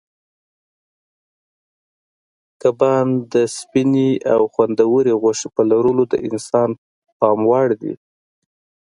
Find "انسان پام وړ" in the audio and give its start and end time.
6.27-7.67